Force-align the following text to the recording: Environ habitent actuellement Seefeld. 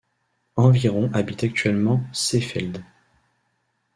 Environ 0.55 1.11
habitent 1.13 1.43
actuellement 1.43 2.01
Seefeld. 2.11 2.83